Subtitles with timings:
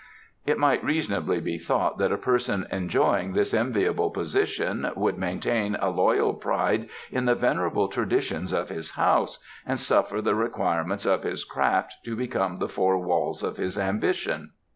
[0.47, 5.91] It might reasonably be thought that a person enjoying this enviable position would maintain a
[5.91, 11.43] loyal pride in the venerable traditions of his house and suffer the requirements of his
[11.43, 14.53] craft to become the four walls of his ambition.